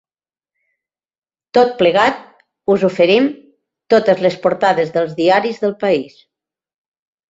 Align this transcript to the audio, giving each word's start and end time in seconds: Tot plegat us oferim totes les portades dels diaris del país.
Tot 1.57 1.75
plegat 1.83 2.25
us 2.77 2.87
oferim 2.91 3.31
totes 3.97 4.27
les 4.27 4.43
portades 4.49 4.93
dels 5.01 5.17
diaris 5.25 5.67
del 5.67 5.81
país. 5.89 6.23